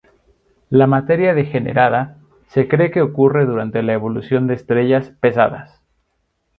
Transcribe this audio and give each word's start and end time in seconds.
La 0.71 0.87
materia 0.87 1.35
degenerada 1.35 2.17
se 2.47 2.67
cree 2.67 2.89
que 2.89 3.03
ocurre 3.03 3.45
durante 3.45 3.83
la 3.83 3.93
evolución 3.93 4.47
de 4.47 4.55
estrellas 4.55 5.11
pesadas. 5.21 5.79